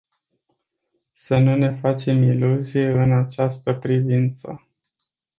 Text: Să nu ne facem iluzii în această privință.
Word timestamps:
Să 1.11 1.37
nu 1.37 1.55
ne 1.55 1.71
facem 1.71 2.23
iluzii 2.23 2.83
în 2.85 3.11
această 3.19 3.73
privință. 3.73 4.67